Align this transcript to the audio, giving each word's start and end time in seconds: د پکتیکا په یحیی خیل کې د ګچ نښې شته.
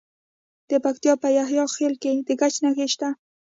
د 0.69 0.71
پکتیکا 0.83 1.13
په 1.23 1.27
یحیی 1.37 1.63
خیل 1.75 1.93
کې 2.01 2.11
د 2.27 2.29
ګچ 2.39 2.55
نښې 2.63 2.87
شته. 2.93 3.09